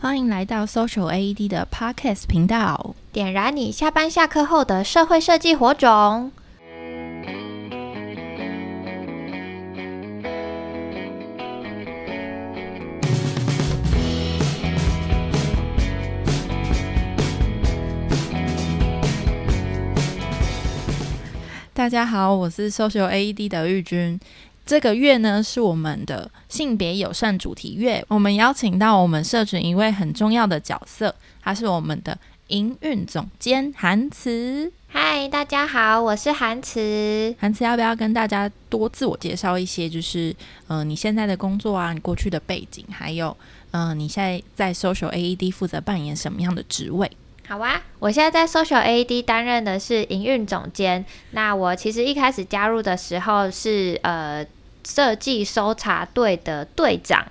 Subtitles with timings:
[0.00, 6.30] 欢迎来到 Social AED 的 Podcast 频道，点燃你下班下课后的社会设计火种。
[21.74, 24.20] 大家好，我是 Social AED 的玉君。
[24.68, 32.18] 这个月呢，是我们的性别友善主题月，我们邀请到我们社群一位很重要的角色，他是我们的
[32.48, 34.70] 营运总监韩慈。
[34.88, 37.34] 嗨，大家好，我是韩慈。
[37.40, 39.88] 韩慈要不要跟大家多自我介绍一些？
[39.88, 40.36] 就是，
[40.66, 43.34] 嗯、呃，你现在的工作啊，你过去的背景，还有，
[43.70, 47.10] 嗯、呃，你现在在 Social AED 负责扮演什么样的职位？
[47.48, 51.06] 好啊，我现在在 Social AED 担任的是营运总监。
[51.30, 54.44] 那我其实一开始加入的时候是，呃。
[54.84, 57.26] 设计搜查队的队长，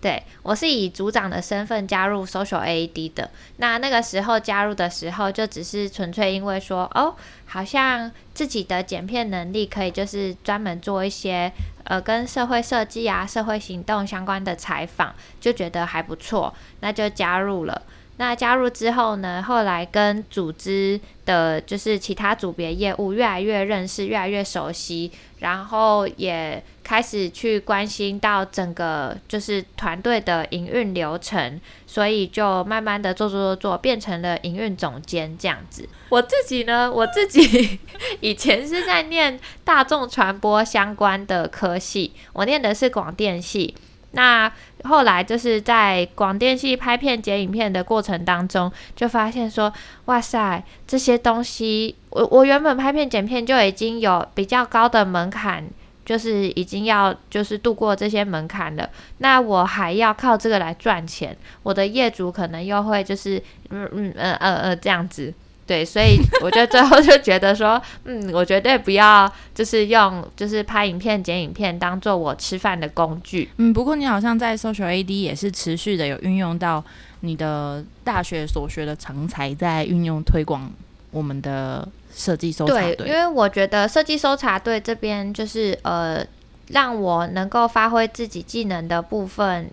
[0.00, 3.30] 对，我是以组长的身份加入 Social AED 的。
[3.58, 7.14] 那那个时候加入的时候，就只是纯粹因为说，哦，
[7.46, 11.52] 好像自己的剪片能力可以，就是专门做一些
[11.84, 17.82] 呃跟社会设计啊、社会行动相关的采访，就觉得还不错，那就加入了。
[18.20, 35.88] 那加入之后呢，后来跟组织的，就是其他组别业务越来越认识，越来越熟悉，然后也开始去关心到整个就是团队的营运流程，所以就慢慢的做做做做，变成了营运总监这样子。
[36.10, 37.80] 我自己呢， 我自己
[38.20, 43.74] 以前是在念大众传播相关的科系，我念的是广电系。
[44.12, 44.52] 那
[44.84, 49.72] 后来就是在广电系拍片剪影片的过程当中，就发现说，
[50.06, 55.64] 哇塞，这些东西，我我原本拍片剪片就已经有比较高的门槛，
[56.04, 58.90] 就是已经要就是度过这些门槛了。
[59.18, 65.32] 那我还要靠这个来赚钱，我的业主可能又会就是嗯嗯嗯嗯嗯这样子。
[65.70, 73.48] 对，所以我就最后就觉得说，嗯，我绝对不要就是用就是拍影片、剪影片当做我吃饭的工具。
[73.58, 76.84] 嗯，不过你好像在 Social AED 也是持续的有运用到
[77.20, 80.68] 你的大学所学的长才，在运用推广
[81.12, 82.96] 我们的设计搜查队。
[82.96, 86.26] 对，因为我觉得设计搜查队这边就是呃，
[86.70, 89.70] 让我能够发挥自己技能的部分，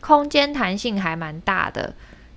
[0.00, 1.94] 空间弹性还蛮大的。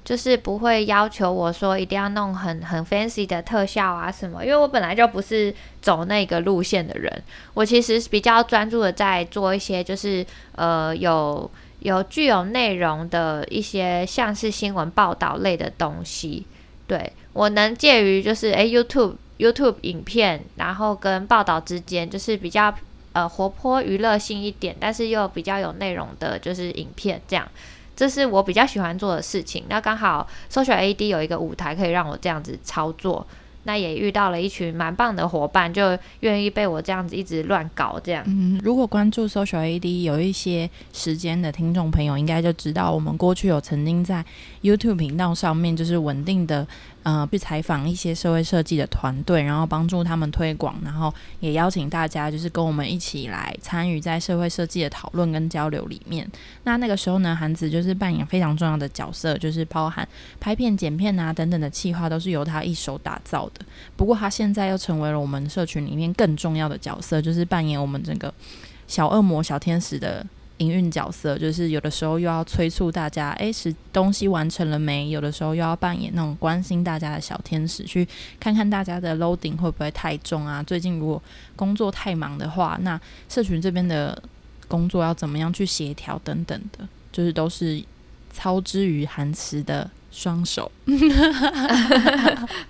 [0.10, 5.54] 就是不会要求我说一定要弄很很 fancy 的特效啊什么，因为我本来就不是
[5.84, 7.24] 走那个路线的人。
[7.54, 10.26] 我其实比较专注的在做一些就是
[10.56, 11.48] 呃有
[11.82, 16.44] 有具有内容的一些像是新闻报道类的东西。
[16.88, 22.74] 对，我能介于就是诶 YouTube YouTube 影片，然后跟报道之间，就是比较
[23.14, 27.48] 呃活泼娱乐性一点，但是又比较有内容的，就是影片这样。
[28.00, 29.62] 这是我比较喜欢做的事情。
[29.68, 33.28] 那刚好 Social AD 有一个舞台可以让我这样子操作，
[33.64, 38.24] 那也遇到了一群蛮棒的伙伴，就愿意被我这样子一直乱搞这样。
[38.26, 44.24] 嗯，如果关注 Social AD 有一些时间的听众朋友，应该就知道我们过去有曾经在
[44.62, 46.68] YouTube 频道上面就是稳定的。
[47.02, 56.30] 呃，去采访一些社会设计的团队，然后帮助他们推广，然后也邀请大家就是跟我们一起来参与在社会设计的讨论跟交流里面。
[56.66, 60.06] 那那个时候呢，韩子就是扮演非常重要的角色，就是包含
[60.42, 63.66] 拍片、剪片啊等等的企划都是由他一手打造的。
[63.96, 68.32] 不过他现在又成为了我们社群里面更重要的角色，就是扮演我们整个
[68.88, 70.24] 小恶魔、小天使的。
[70.60, 75.10] 营运角色就是有的时候又要催促大家，诶，是东西完成了没？
[75.10, 78.08] 有的时候又要扮演那种关心大家的小天使，去
[78.40, 80.62] 看看大家的 loading 会不会太重啊？
[80.64, 81.22] 最近如果
[81.56, 84.22] 工作太忙的话，那社群这边的
[84.68, 87.84] 工作要怎么样去协调等等的，就是都是
[88.32, 91.10] 操之于韩辞的双手， 不知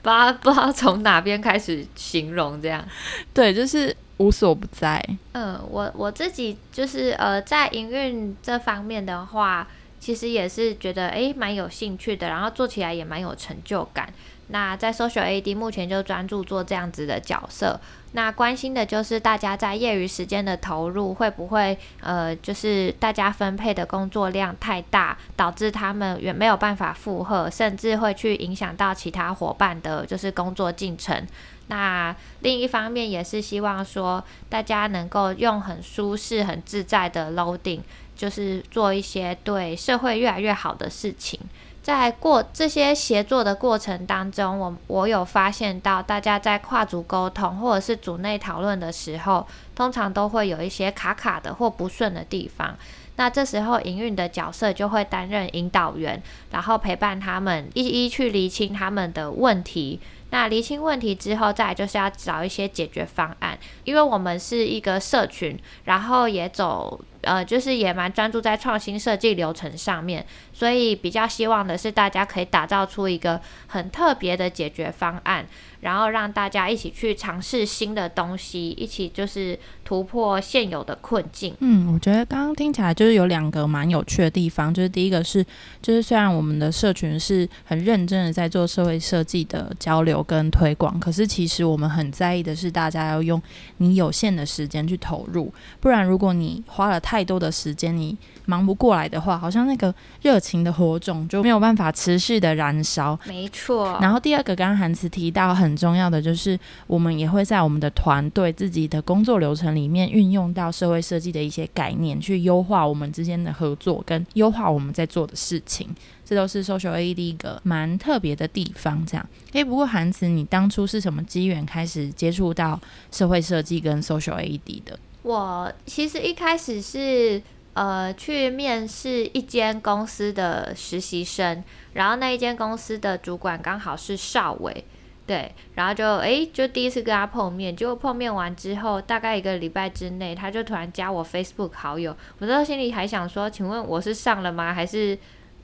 [0.04, 2.86] 道不知道从哪边开始形容这样，
[3.34, 3.96] 对，就是。
[4.20, 5.04] 无所不在。
[5.34, 9.68] 嗯，我我自己就是呃，在营运这方面的话，
[10.00, 14.14] 其实也是觉得诶蛮有兴趣的，然后做起来也蛮有成就感。
[14.52, 17.80] 那在 Social AD，目前就专注做这样子的角色。
[18.14, 31.28] 那关心的就是大家在业余时间的投入会不会呃，就是大家分配的工作量太大，导致他们也没有办法负荷，甚至会去影响到其他伙伴的就是工作进程。
[31.70, 37.82] 那另一方面也是希望说，大家能够用很舒适、很自在的 loading，
[38.16, 41.40] 就是做一些对社会越来越好的事情。
[41.82, 52.76] 在过这些协作的过程当中，我我有发现到，大家在跨组沟通或者是组内讨论的时候，通常都会有一些卡卡的或不顺的地方。
[53.16, 56.22] 那这时候营运的角色就会担任引导员，
[56.52, 60.00] 然后陪伴他们一一去厘清他们的问题。
[60.32, 67.00] 那厘清问题之后，再来就是要找一些解决方案，因为我们是一个社群，然后也走。
[67.22, 75.46] 呃，就是也蛮专注在创新设计流程上面，所以比较希望的是大家可以打造出一个很特别的解决方案，
[75.82, 81.54] 然后让大家一起去尝试新的东西，一起就是突破现有的困境。
[81.60, 85.46] 嗯，我觉得刚刚听起来就是有两个蛮有趣的地方，就是第一个是，
[85.82, 93.42] 就是虽然我们的社群是很认真的在做社会设计的交流跟推广，可是其实我们很在意的是大家要用
[93.78, 103.18] 你有限的时间去投入，不然如果你花了太多的时间，你忙不过来的话，好像那个热情的火种就没有办法持续的燃烧。
[103.26, 103.98] 没错。
[104.02, 115.88] 然后第二个，刚刚韩慈提到很重要的就是，我们也会在我们的团队自己的工作流程里面运用到社会设计的一些概念，去优化我们之间的合作，跟优化我们在做的事情。
[116.30, 119.04] 这都是 Social AED 一个蛮特别的地方。
[119.04, 122.80] 这样，诶，不过韩慈，你当初是什么机缘开始接触到
[123.12, 125.00] 社会设计跟 Social AED 的？
[125.24, 127.42] 我其实一开始是
[127.74, 134.86] 呃去面试一间公司的实习生，然后那一间公司的主管刚好是邵伟，
[135.26, 144.72] 对，然后就诶就第一次跟他碰面，结果碰面完之后，大概一个礼拜之内，他就突然加我 Facebook 好友，我当时心里还想说，请问我是上了吗？
[144.72, 145.18] 还是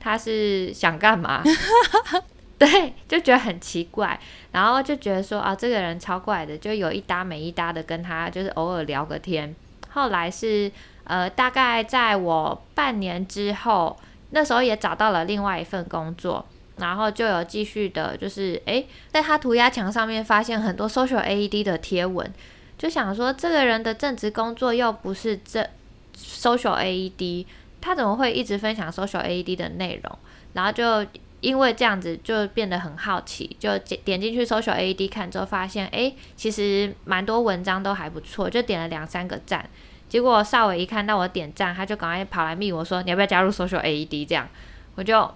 [0.06, 1.42] 他是想干嘛？
[2.56, 4.16] 对，就觉得很奇怪，
[4.52, 9.52] 然后就觉得说啊，这个人超怪的，就有一搭没一搭的跟他就是偶尔聊个天。
[9.90, 10.70] 后来是
[11.02, 13.98] 呃，大概在我半年之后，
[14.30, 22.32] 那时候也找到了另外一份工作，然后就有继续的，就是诶，在他涂鸦墙上面发现很多 Social AED 的贴文，
[22.78, 25.68] 就想说这个人的正职工作又不是这
[26.16, 27.44] Social AED，
[27.86, 30.18] 他怎么会一直分享 Social AED 的内容？
[30.52, 31.06] 然后就。
[31.42, 39.68] 因为这样子就变得很好奇，就点点进去 Social AED 看之后，发现哎，其实蛮多文章都还不错，就点了两三个赞。
[40.08, 44.26] 结果邵伟一看到我点赞，他就赶快跑来密我说，你要不要加入 Social AED？
[44.26, 44.48] 这样
[44.94, 45.30] 我就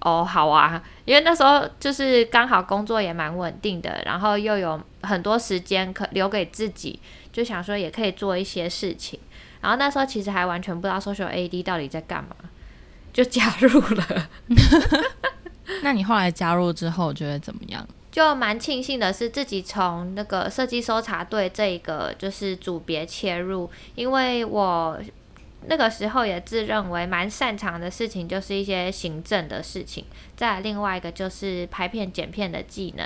[0.00, 7.00] 哦好啊，因为那时候就是刚好工作也蛮稳定的，然后又有很多时间可留给自己，
[7.32, 9.18] 就想说也可以做一些事情。
[9.66, 12.36] 然后那时候其实还完全不知道 Social AED 到底在干嘛，
[13.12, 14.28] 就加入了。
[15.82, 17.84] 那你后来加入之后觉得怎么样？
[18.12, 24.96] 就蛮庆幸的是，自己从那个设计搜查队这个就是组别切入，因为我
[25.66, 30.04] 那个时候也自认为蛮擅长的事情就是一些行政的事情，
[30.36, 33.04] 再另外一个就是拍片剪片的技能。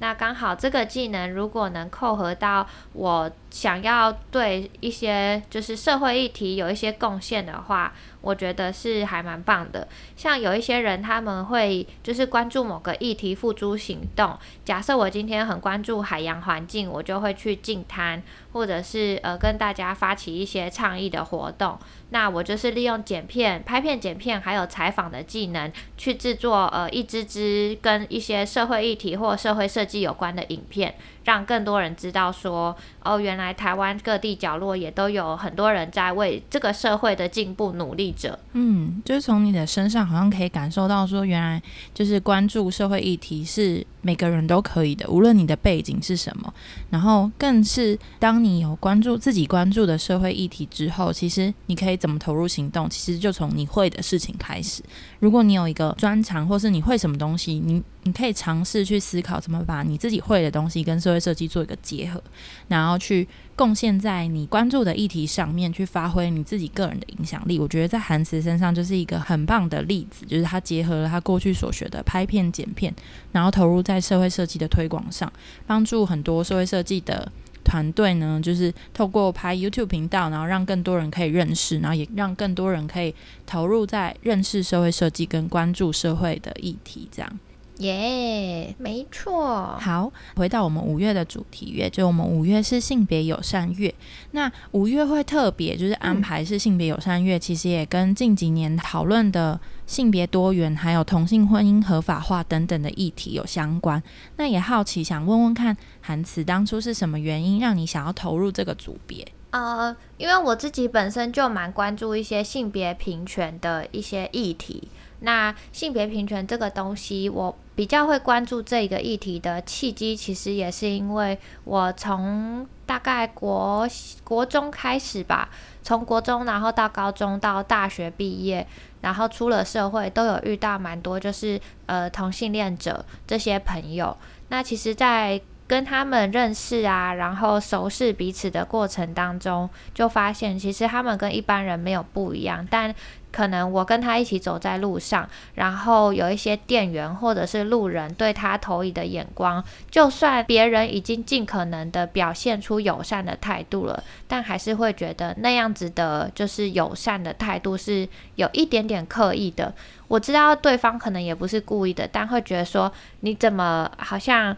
[0.00, 7.92] 那刚好这个技能如果能扣合到我想要对一些就是社会议题有一些贡献的话。
[8.20, 9.86] 我觉得是还蛮棒的，
[10.16, 14.36] 像有一些人他们会就是关注某个议题付诸行动。
[14.64, 18.22] 假设我今天很关注海洋环境，我就会去净滩，
[18.52, 21.78] 或者是呃跟大家发起一些倡议的活动。
[22.10, 30.94] 那我就是利用剪片、拍片、剪片，还有采访的技能，去制作呃一支支跟一些社会议题或社会设计有关的影片。
[31.28, 38.38] 让更多人知道说，哦，原来台湾各地角落也都有很多人在为这个社会的进步努力着。
[38.54, 46.50] 嗯，就是从你的身上好像可以感受到说，原来就是关注社会议题是每个人都可以的，无论你的背景是什么。
[46.88, 54.82] 然后更是当你有关注自己关注的社会议题之后，其实你可以怎么投入行动，其实就从你会的事情开始。
[55.18, 62.22] 如果你有一个专长，或是你会什么东西，你你可以尝试去思考怎么把你自己会的东西跟社会设计做一个结合，
[62.68, 67.58] 然后去贡献在你关注的议题上面，去发挥你自己个人的影响力。
[67.58, 72.94] 我觉得在韩慈身上就是一个很棒的例子，就是他结合了他过去所学的拍片、剪片，
[73.32, 75.32] 然后投入在社会设计的推广上，
[75.66, 77.30] 帮助很多社会设计的
[77.64, 87.38] 团队呢，就是透过拍 YouTube 频道，然后让更多人可以认识，然后也让更多人可以投入在认识社会设计跟关注社会的议题，这样。
[87.78, 89.76] 耶，yeah, 没错。
[89.80, 93.94] 好，回到我们五月的主题月，就我们五月是性别友善月。
[94.32, 104.02] 那五月会特别就是安排是性别友善月，嗯、其实也跟近几年讨论的性别多元，还有同性婚姻合法化等等的议题有相关。
[104.36, 109.26] 那也好奇想问问看，韩慈当初是什么原因让你想要投入这个组别？
[109.50, 114.88] 呃，因为我自己本身就蛮关注一些性别平权的一些议题。
[115.20, 123.86] 那性别平权这个东西，我比较会关注这个议题的契机，其实也是因为我从大概国
[124.24, 125.48] 国中开始吧，
[125.80, 128.66] 从国中然后到高中到大学毕业，
[129.00, 134.16] 然后出了社会，都有遇到蛮多就是呃同性恋者这些朋友。
[134.48, 142.92] 那其实，在跟他们认识啊，然后熟识彼此的过程当中，就发现其实他们跟一般人没有不一样，但
[143.30, 159.74] 可能我跟他一起走在路上，然后有一些店员或者是路人对他投以的眼光，就算别人已经尽可能的表现出友善的态度了，但还是会觉得那样子的就是友善的态度是有一点点刻意的。
[160.08, 164.56] 我知道对方可能也不是故意的，但会觉得说你怎么好像。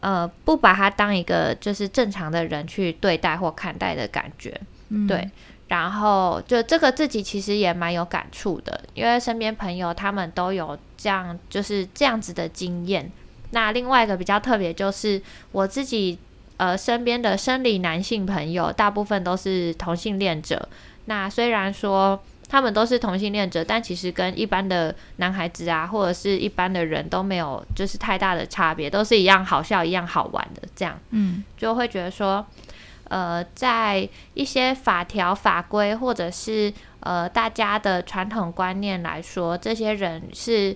[0.00, 5.30] 呃，不把他当一个就是正常的人去对待或看待的感觉，嗯、对。
[5.68, 13.10] 然后就这个自己其实也蛮有感触的，因为身边朋友他们都有这样就是这样子的经验。
[13.50, 15.20] 那另外一个比较特别就是
[15.52, 16.18] 我自己
[16.56, 20.68] 呃身边的生理男性朋友，大部分都是同性恋者。
[21.06, 22.20] 那虽然说。
[22.48, 30.98] 他们都是同性恋者，但其实跟一般的男孩子啊，或者是一般的人都没有就是太大的差别，都是一样好笑、一样好玩的这样。
[31.10, 32.46] 嗯，就会觉得说，
[33.04, 40.74] 呃，在一些法条法规或者是呃大家的传统观念来说，这些人是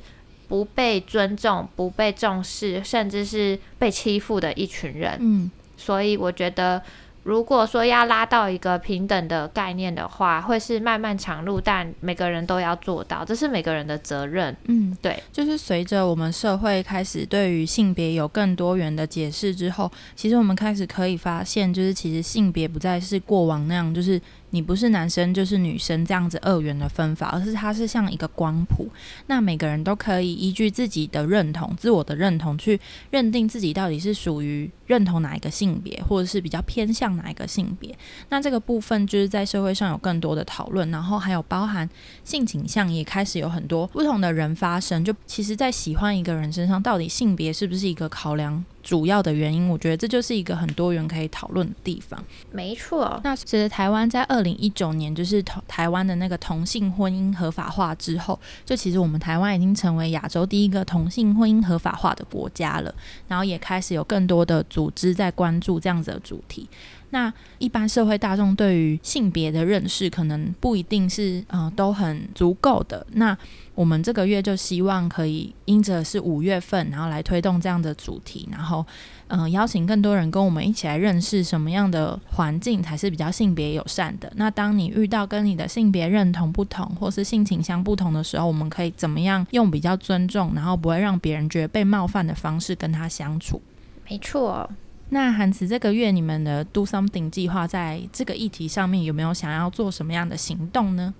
[0.48, 5.16] 不被尊重、不被重视，甚至是被欺负的一群人。
[5.20, 6.82] 嗯，所以我觉得。
[7.22, 14.56] 如果说要拉到一个平等的概念的话，会是漫漫长路，但每个人都要做到，这是每个人的责任。
[14.64, 24.20] 嗯，对，就是随着我们社会开始对于性别有更多元的解释之后，其实我们开始可以发现，就是其实性别不再是过往那样，就是。
[24.52, 28.88] 你不是男生就是女生这样子二元的分法，而是它是像一个光谱，
[29.26, 32.80] 那每个人都可以依据自己的认同、自我的认同去
[33.10, 37.96] 认定自己到底是属于认同哪一个性别，或者是比较偏向哪一个性别。
[38.28, 41.88] 那这个部分就是在社会上有更多的讨论，然后还有包含
[42.22, 45.04] 性倾向也开始有很多不同的人发生。
[45.04, 48.64] 就其实，在喜欢一个人身上，到底性别是不是一个考量？
[48.82, 52.22] 主要的原因，我觉得这就是一个很多元可以讨论的地方。
[52.50, 62.94] 没错，那其实台湾在二零一九年就是同台湾的那个同性婚姻合法化之后，就其实我们台湾已经成为亚洲第一个同性婚姻合法化的国家了。
[63.28, 66.68] 然后也开始有更多的组织在关注这样子的主题。
[67.12, 73.06] 那一般社会大众对于性别的认识，可能不一定是、呃、都很足够的。
[73.12, 73.36] 那
[73.74, 78.84] 我们这个月就希望可以因着是五月份，然后来推动这样的主题，然后
[79.28, 84.32] 嗯、呃、邀请更多人跟我们一起来认识什么样的环境才是比较性别友善的。
[84.36, 93.60] 那当你遇到跟你的性别认同不同，或是性倾向不同的时候，我们可以怎么样用比较尊重，然后不会让别人觉得被冒犯的方式跟他相处？
[94.08, 94.70] 没错。
[95.14, 101.12] 那韩慈这个月你们的 Do Something 计划在这个议题上面有没有想要做什么样的行动呢？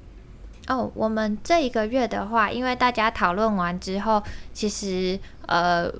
[0.66, 4.22] 哦，我们这一个月的话，因为大家讨论完之后，
[4.54, 5.92] 其实呃，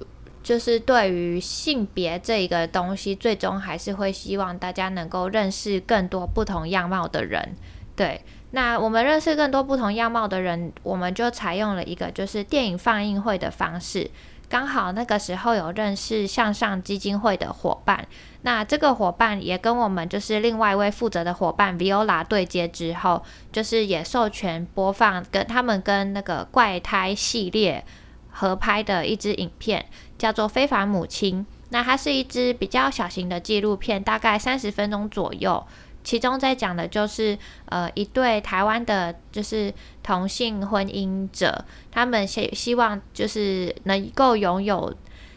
[0.43, 7.55] 就是对于性别这一个东西，最终还是会希望大家能够认识更多不同样貌的人。
[7.95, 8.23] 对，
[8.53, 14.11] 那我们认识更多不同样貌的人，我们就采用了一个就是电影放映会的方式。
[14.53, 18.07] 刚好那个时候有认识向上基金会的伙伴，
[18.43, 27.83] 那这个伙伴也跟我们就是另外一位负责的伙伴 Viola 对接之后，就是也授权播放跟他们跟那个怪胎系列
[28.29, 29.87] 合拍的一支影片，
[30.19, 31.41] 叫做《非凡母亲》。
[31.71, 35.67] 那它是一支比较小型的纪录片，大概三十分钟左右。
[36.05, 44.95] 其中在讲的就是，呃，一对台湾的，就是同性婚姻者，他们希希望就是能够拥有，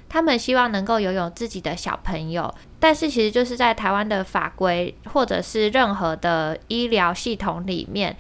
[0.09, 8.15] 他们希望能够拥有自己的小朋友，但是其实就是在台湾的法规或者是任何的医疗系统里面，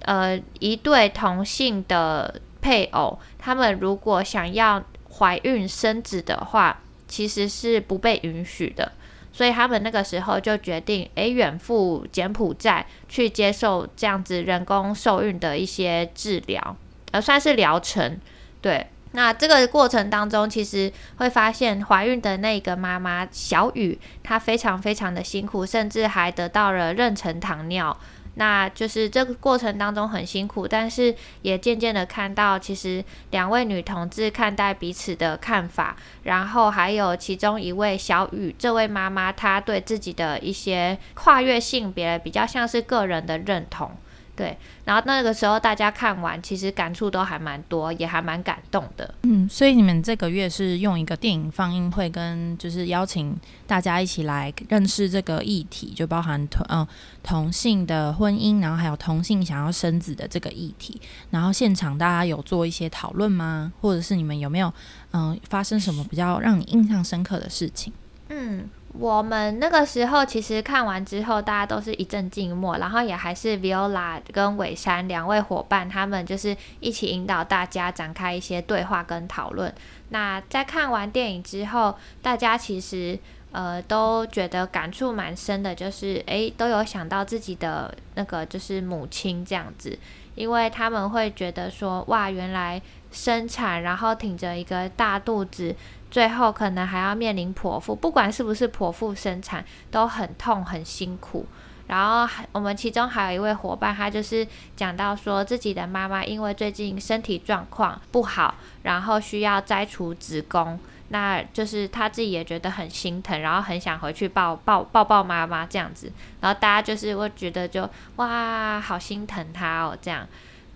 [0.00, 8.92] 呃，一对同性的配偶，他们如果想要怀孕生子的话，其实是不被允许的。
[9.36, 16.74] 所以他们那个时候就决定，诶，远赴柬埔寨去接受这样子人工受孕的一些治疗，
[17.10, 18.18] 呃，算是疗程。
[18.62, 27.94] 对，那这个过程当中，其实会发现怀孕的那个妈妈小雨，她非常非常的辛苦，甚至还得到了妊娠糖尿。
[28.38, 43.90] 那就是这个过程当中很辛苦，但是也渐渐的看到，其实两位女同志看待彼此的看法，然后还有其中一位小雨这位妈妈，她对自己的一些跨越性别比较像是个人的认同，
[44.36, 49.14] 对，然后那个时候大家看完，其实感触都还蛮多，也还蛮感动的。
[49.22, 53.34] 嗯，所以你们这个月是用一个电影放映会，跟就是邀请
[53.66, 56.86] 大家一起来认识这个议题，就包含同嗯
[57.22, 61.00] 同性的婚姻，然后还有同性想要生子的这个议题。
[61.30, 63.72] 然后现场大家有做一些讨论吗？
[63.80, 64.70] 或者是你们有没有
[65.12, 67.90] 嗯发生什么比较让你印象深刻的事情？
[68.28, 68.68] 嗯。
[68.98, 79.72] 我们那个时候其实看完之后，大家都是一阵静默，然后也还是 Viola 跟伟山两位伙伴，他们就是一起引导大家展开一些对话跟讨论。
[80.08, 83.18] 那在看完电影之后，大家其实
[83.52, 89.98] 呃都觉得感触蛮深的，就是诶都有想到自己的那个就是母亲这样子，
[90.34, 92.80] 因为他们会觉得说哇，原来
[93.12, 95.74] 生产然后挺着一个大肚子。
[96.16, 101.44] 最后可能还要面临剖腹，不管是不是剖腹生产，都很痛很辛苦。
[101.88, 116.10] 然后我们其中还有一位伙伴，他就是讲到说自己的妈妈因为最近身体状况不好，然后需要摘除子宫，那就是他自己也觉得很心疼，然后很想回去抱抱抱抱妈妈这样子。
[116.40, 120.26] 然后大家就是会觉得就哇，好心疼他哦，这样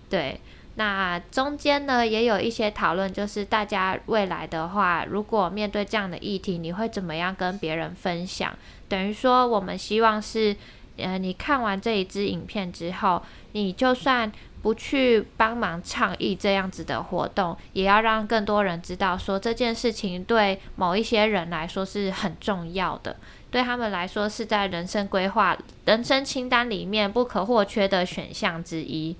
[0.07, 0.39] 对。
[0.75, 8.57] 那中间呢，也有一些讨论，就是大家未来的话，如果面对这样的议题，你会怎么样跟别人分享？
[8.87, 10.55] 等于说，我们希望是，
[10.95, 23.17] 呃，你看完这一支影片之后，你就算不去帮忙倡议这样子的活动，也要让更多人知道，说这件事情对某一些人来说是很重要的，
[23.51, 29.17] 对他们来说是在人生规划、人生清单里面不可或缺的选项之一，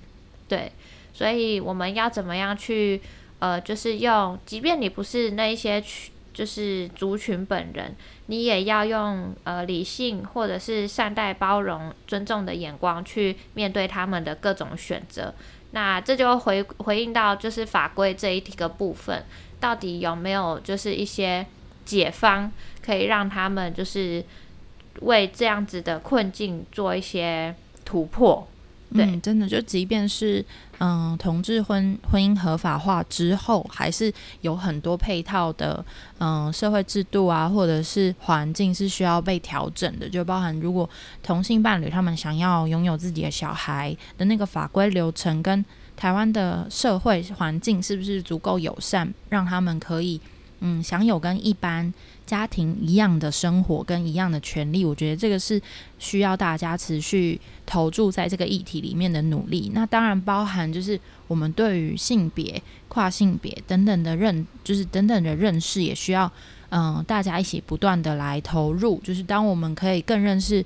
[0.48, 0.72] 对。
[1.12, 3.00] 所以我们要怎么样去，
[3.38, 7.94] 呃，就是用，即便你不是那一些群，就是族群本人，
[8.26, 15.34] 你也要用呃理性或者是善待、包容、尊重的眼光去面对他们的各种选择。
[15.72, 19.24] 那这就回回应到就是法规这一个部分，
[19.60, 21.46] 到底有没有就是一些
[21.84, 22.50] 解方
[22.84, 24.24] 可以让他们就是
[25.00, 27.54] 为这样子的困境做一些
[27.84, 28.46] 突破？
[28.92, 30.44] 对，嗯，真的就即便是
[30.78, 35.84] 嗯，同志婚婚姻合法化之后，还是有很多配套的
[36.18, 40.08] 嗯社会制度啊，或者是环境是需要被调整的。
[40.08, 40.88] 就包含如果
[41.22, 45.64] 同性伴侣他们想要拥有自己的小孩的那个法规流程，跟
[45.96, 50.20] 台湾的社会环境是不是足够友善，让他们可以
[50.62, 51.92] 嗯享有跟一般。
[52.24, 55.60] 家庭一样的生活跟一样的权利，我觉得这个是
[55.98, 59.70] 需要大家持续投注在这个议题里面的努力。
[59.74, 66.30] 那当然包含就是我们对于性别、跨性别等等的认，就是等等的认识，也需要
[66.70, 68.98] 嗯、大家一起不断的来投入。
[69.04, 70.64] 就是当我们可以更认识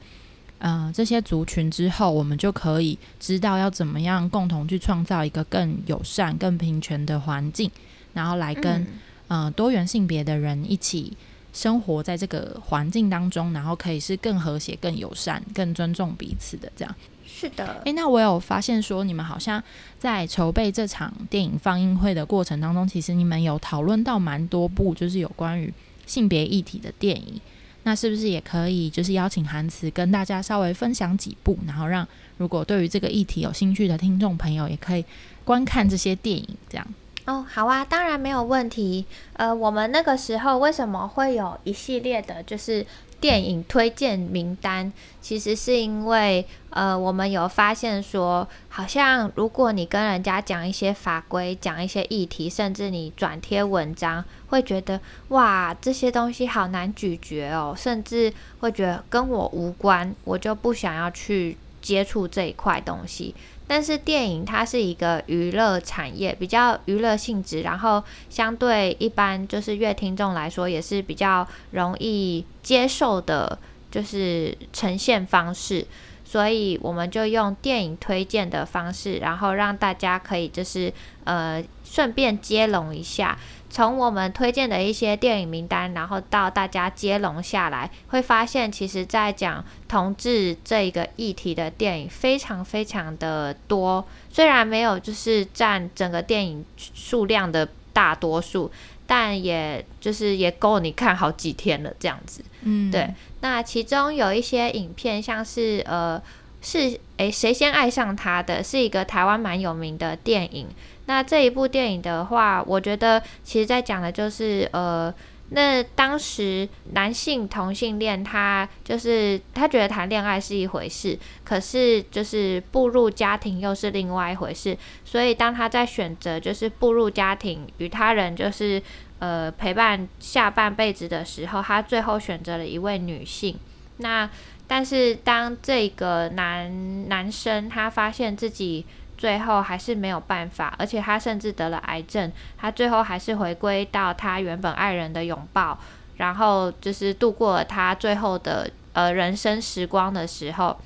[0.58, 7.68] 嗯、这些族群之后，我们就可以知道要怎么样共同去创造一个更友善、更平权的环境，
[8.12, 8.86] 然后来跟、
[9.28, 11.16] 呃、多元性别的人一起。
[11.52, 16.94] 生活在这个环境当中，然后可以是更和谐、更友善、更尊重彼此的这样。
[17.26, 19.62] 是的，诶，那我有发现说，你们好像
[19.98, 25.72] 在筹备这场电影放映会的过程当中，其实你们有讨论到蛮多部，就是有关于
[26.04, 27.40] 性别议题的电影。
[27.84, 35.02] 那是不是也可以，就是邀请韩慈跟大家稍微分享几部，然后让如果对于这个议题有兴趣的听众朋友，也可以
[35.42, 36.86] 观看这些电影，这样。
[37.26, 39.04] 哦，好啊，当然没有问题。
[39.32, 42.86] 呃，我们那个时候为什么会有一系列的，就是
[43.20, 44.92] 电影推荐名单？
[45.20, 63.34] 其实是因为，呃，我们有发现说，好像如果你跟人家讲一些法规、讲一些议题，甚至你转贴文章，会觉得哇，这些东西好难咀嚼哦，甚至会觉得跟我无关，我就不想要去接触这一块东西。
[63.68, 73.58] 但是电影它是一个娱乐产业，比较娱乐性质，然后相对一般就是乐听众来说也是比较容易接受的，
[73.90, 75.86] 就是呈现方式，
[76.24, 80.92] 所以我们就用电影推荐的方式，然后让大家可以就是
[81.24, 83.36] 呃顺便接龙一下。
[83.68, 98.70] 从我们推荐的一些电影名单，然后到大家接龙下来，会发现其实在讲同志这一个议题的电影非常非常的多，虽然没有就是占整个电影数量的大多数，
[99.06, 102.44] 但也就是也够你看好几天了这样子。
[102.62, 103.12] 嗯，对。
[103.40, 106.20] 那其中有一些影片，像是呃
[106.66, 110.66] 是诶谁先爱上他的，是一个台湾蛮有名的电影。
[111.04, 115.14] 那这一部电影的话，我觉得其实在讲的就是，呃，
[115.50, 124.76] 那当时男性同性恋，他就是他觉得谈恋爱是一回事，可是就是步入家庭又是另外一回事。
[125.04, 128.82] 所以当他在选择就是步入家庭与他人就是
[129.20, 133.56] 呃陪伴下半辈子的时候，他最后选择了一位女性。
[133.98, 134.28] 那
[134.66, 138.84] 但是当这个男男生他发现自己。
[139.18, 142.30] 最后还是没有办法，而且他甚至得了癌症。
[142.58, 145.78] 他最后还是回归到他原本爱人的拥抱，
[146.18, 150.76] 然后就是度过了他最后的呃人生时光的时候，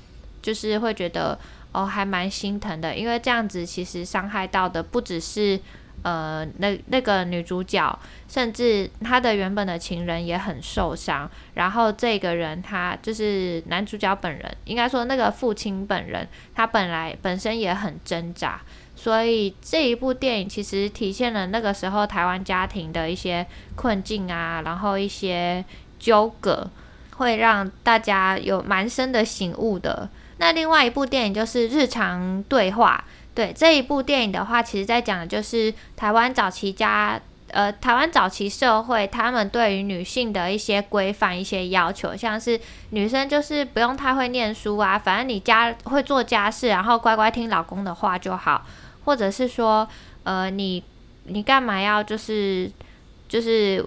[0.41, 1.37] 就是会觉得
[1.73, 5.59] 哦还蛮心疼的，因为这样子其实伤害到的不只是。
[6.03, 11.29] 呃，那那个女主角，甚至她的原本的情人也很受伤。
[11.53, 18.59] 然后这个人，他就是男主角本人，应该说那个父亲本人，他本来本身也很挣扎。
[18.95, 25.63] 所以这一部电影其实体现了那个时候台湾家庭的一些困境啊，然后一些
[25.99, 26.69] 纠葛，
[27.17, 30.09] 会让大家有蛮深的醒悟的。
[30.37, 33.03] 那另外一部电影就是《日常对话》。
[33.33, 48.65] 对这一部电影的话，其实在讲的就是台湾早期家，呃，台湾早期社会，他们对于女性的一些规范、一些要求，像是女生就是不用太会念书啊，反正你家会做家事，然后乖乖听老公的话就好，
[49.05, 49.87] 或者是说，
[50.23, 50.83] 呃，你
[51.23, 52.69] 你干嘛要就是
[53.29, 53.85] 就是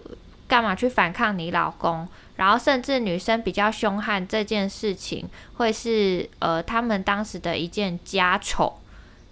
[0.48, 8.80] 干嘛去反抗你老公，然后甚至女生比较凶悍这件事情，会是呃他们当时的一件家丑。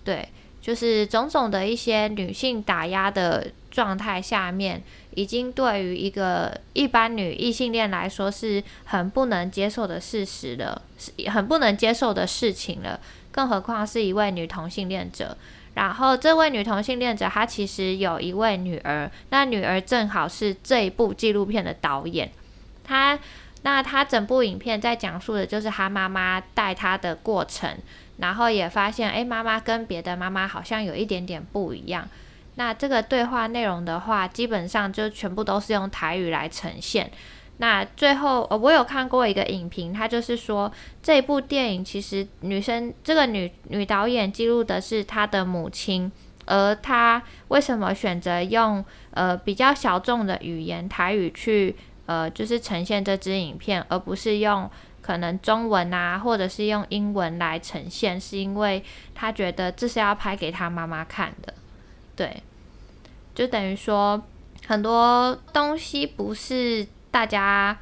[0.05, 0.29] 对，
[0.61, 4.83] 就是种种的一些女性打压的状态下面，
[5.15, 13.01] 已经对于一个一般女异性恋来说是很不能接受的事实了，是很不能接受的事情了。
[13.31, 15.37] 更何况是一位女同性恋者。
[15.75, 22.31] 然后这位女同性恋者，她其实有一位女儿，那女儿正好是这一部纪录片的导演。
[22.85, 23.19] 她，
[23.63, 27.75] 那她整部影片在讲述的就是她妈妈带她的过程。
[28.19, 32.09] 然后也发现，哎，妈妈跟别的妈妈好像有一点点不一样。
[32.57, 37.11] 那这个对话内容的话，基本上就全部都是用台语来呈现。
[37.57, 40.71] 那最后，呃，我有看过一个影评，他就是说，
[41.03, 46.13] 这部电影其实女生这个女女导演记录的是她的母亲，
[46.45, 54.71] 而她为什么选择用呃比较小众的语言台语去呃就是呈现这支影片，而不是用。
[55.03, 58.83] 可能中文啊，或者是用英文来呈现，是因为
[59.15, 61.53] 他觉得这是要拍给他妈妈看的，
[62.17, 62.43] 对，
[63.35, 64.23] 就等于说
[64.67, 67.77] 很多东西不是大家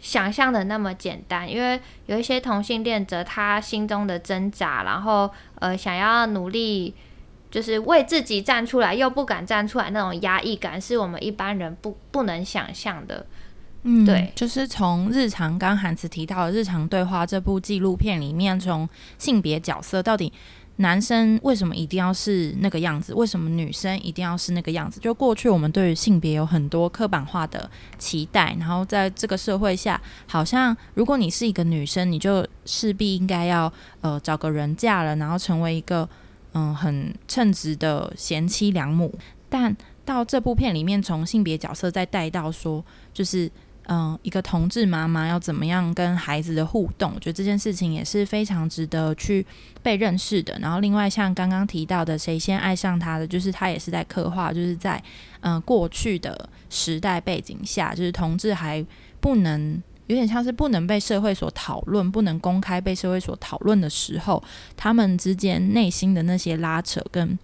[0.00, 6.94] 想象的那么简单，因为有一些同性恋者他心中的挣扎，然后呃想要努力
[7.50, 13.26] 就是为自己站出来，又不敢站出来那种压抑感，是我们一般人不不能想象的。
[13.86, 20.32] 嗯，对，就是从日常，刚韩慈提到的日常对话这部纪录片里面，从性别角色到底
[20.76, 24.98] 男生为什么一定要是那个样子，为什么女生一定要是那个样子？
[25.00, 33.70] 就过去我们对于性别有很多刻板化的期待，然后在这个社会下，好像如果你是一个女生，你就势必应该要
[34.00, 36.08] 呃找个人嫁了，然后成为一个
[36.54, 39.12] 嗯、呃、很称职的贤妻良母。
[39.50, 43.50] 但到这部片里面，从性别角色再带到说，就是。
[43.86, 47.12] 嗯，一个同志妈妈要怎么样跟孩子的互动？
[47.14, 49.44] 我觉得这件事情也是非常值得去
[49.82, 50.58] 被认识的。
[50.58, 55.02] 然后，另外像刚刚提到的，谁先爱上他的，就是他也是在刻画，就是在
[55.40, 58.84] 嗯过去的时代背景下，就是同志还
[59.20, 64.42] 不能有点像是不能被社会所讨论，不能公开被社会所讨论的时候，
[64.76, 67.38] 他们之间内心的那些拉扯跟。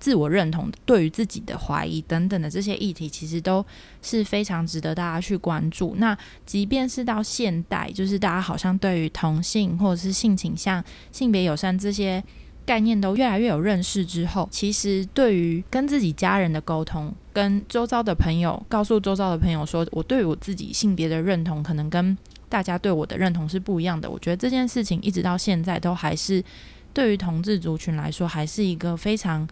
[0.00, 3.64] 自我认同、对于自己的怀疑等等的这些议题，其实都
[4.00, 5.94] 是非常值得大家去关注。
[5.98, 10.82] 那即便是到现代，就是大家好像对于同性或者是性倾向、
[11.12, 12.24] 性别友善这些
[12.64, 22.16] 概念都越来越有认识之后，其实对于跟自己家人的沟通、跟周遭的朋友告诉周遭的朋友说，我对于我自己性别的认同，可能跟
[22.48, 24.08] 大家对我的认同是不一样的。
[24.08, 26.42] 我觉得这件事情一直到现在都还是
[26.94, 29.46] 对于同志族群来说，还是一个非常。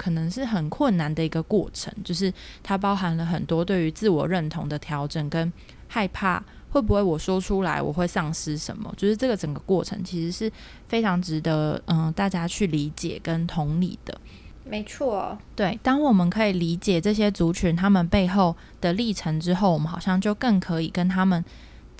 [0.00, 2.32] 可能是很困难的一个过程，就是
[2.62, 5.52] 它包含了很多对于自我认同的调整，跟
[5.88, 10.50] 害怕会不会我说出来我会丧失什么，就是这个整个过程其实是
[10.88, 14.18] 非常值得嗯、呃、大家去理解跟同理的。
[14.64, 21.44] 没错，对，当我们可以理解这些族群他们背后的历程之后，我们好像就更可以跟他们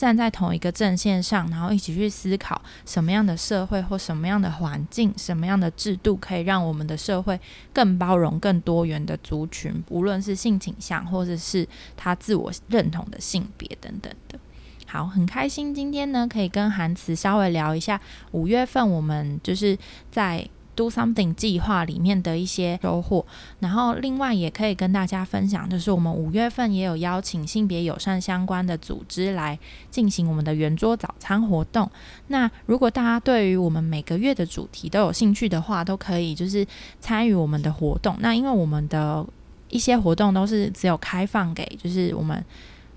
[0.01, 7.39] 站在同一个阵线上，然后一起去思考什么样的社会或什么样的环境、什么样的制度可以让我们的社会
[7.71, 14.39] 更包容、更多元的族群，无论是性倾向或者是他自我认同的性别等等的。
[14.87, 19.77] 好，很开心今天呢可以跟韩慈稍微聊一下五月份我们就是
[20.11, 20.49] 在。
[20.81, 23.27] Do something 计划里面的一些收获，
[23.59, 29.59] 然后另外也可以跟大家分享，就是我们五月份也有邀请性别友善相关的组织来
[29.90, 31.90] 进行我们的圆桌早餐活动。
[32.29, 36.66] 那如果大家对于我们每个月的主题都有兴趣的话，都可以就是
[36.99, 38.16] 参与我们的活动。
[38.21, 39.27] 那因为我们的
[39.69, 42.43] 一些活动都是只有开放给就是我们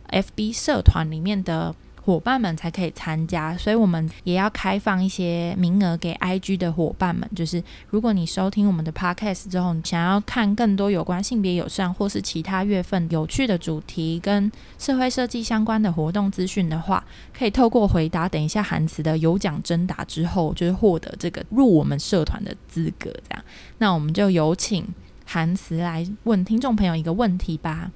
[0.10, 1.76] FB 社团里面的。
[2.06, 7.30] 伙伴们才可以参加，所以我们也要开放一些名额给 IG 的伙伴们。
[7.34, 17.04] 就是如果你收听我们的 Podcast 之后，你想要看更多有关性别友善或是其他月份有趣的主题跟社会设计相关的活动资讯的话，
[17.38, 23.10] 可以透过回答等一下韩慈的有奖征答之后，就是获得这个入我们社团的资格。
[23.30, 23.44] 这样，
[23.78, 24.86] 那我们就有请
[25.26, 27.92] 韩慈来问听众朋友一个问题吧。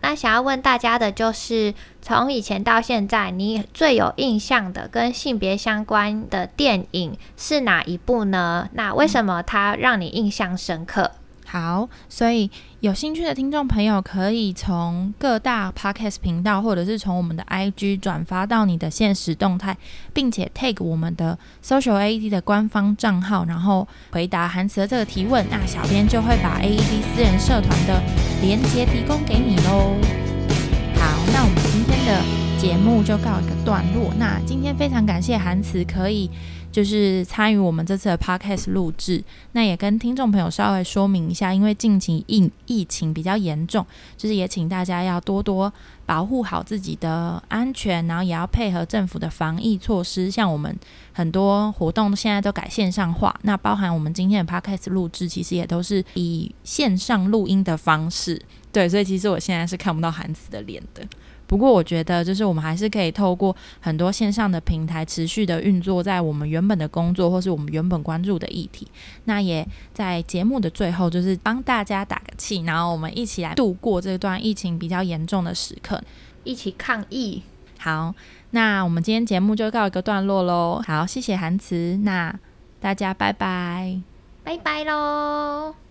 [0.00, 8.68] 那想要问大家的就是，从以前到现在，你最有印象的跟性别相关的电影是哪一部呢？
[8.72, 11.10] 那为什么它让你印象深刻？
[11.54, 19.76] 好，所以有兴趣的听众朋友可以从各大 podcast 频道，或者是从我们的 IG 转发到你的现实动态，
[20.12, 28.02] 并且 tag 我们的 Social AED 的官方账号，然后回答韩慈的这个提问，那小编就会把 AED 私人社团的
[28.42, 29.94] 连接提供给你喽。
[30.96, 34.10] 好，那我们今天的节目就告一个段落。
[34.18, 36.30] 那今天非常感谢韩慈可以。
[36.72, 39.22] 就是参与我们这次的 podcast 录制，
[39.52, 45.72] 那也跟听众朋友稍微说明一下，因为近期疫疫情比较严重，就是也请大家要多多
[46.04, 50.28] 保护好自己的安全，然后也要配合政府的防疫措施。
[50.28, 50.76] 像我们
[51.12, 58.42] 很多活动现在都改线上化，那包含我们今天的 podcast 录制，其实也都是以线上录音的方式。
[58.72, 61.06] 对，所以其实我现在是看不到韩慈的脸的。
[61.54, 68.88] 不过我觉得，就是我们还是可以透过很多线上的平台持续的运作，在我们原本的工作或是我们原本关注的议题。
[69.26, 76.02] 那也在节目的最后，就是帮大家打个气，然后我们一起来度过这段疫情比较严重的时刻，
[76.42, 77.40] 一起抗疫。
[77.78, 78.12] 好，
[78.50, 80.82] 那我们今天节目就告一个段落喽。
[80.84, 82.36] 好，谢谢韩慈，那
[82.80, 84.00] 大家拜拜，
[84.42, 85.83] 拜拜喽。